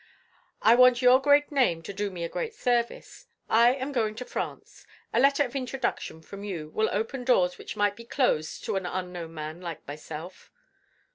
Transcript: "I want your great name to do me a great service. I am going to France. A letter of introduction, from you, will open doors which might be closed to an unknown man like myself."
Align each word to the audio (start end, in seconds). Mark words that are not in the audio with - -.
"I 0.63 0.73
want 0.73 1.03
your 1.03 1.21
great 1.21 1.51
name 1.51 1.83
to 1.83 1.93
do 1.93 2.09
me 2.09 2.23
a 2.23 2.27
great 2.27 2.55
service. 2.55 3.27
I 3.47 3.75
am 3.75 3.91
going 3.91 4.15
to 4.15 4.25
France. 4.25 4.87
A 5.13 5.19
letter 5.19 5.43
of 5.45 5.55
introduction, 5.55 6.23
from 6.23 6.43
you, 6.43 6.69
will 6.69 6.89
open 6.91 7.23
doors 7.23 7.59
which 7.59 7.75
might 7.77 7.95
be 7.95 8.05
closed 8.05 8.63
to 8.63 8.77
an 8.77 8.87
unknown 8.87 9.35
man 9.35 9.61
like 9.61 9.87
myself." 9.87 10.51